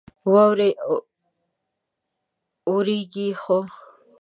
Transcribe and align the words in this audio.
واورې 0.31 0.69
اوريږي 2.69 3.27
،خو 3.41 3.57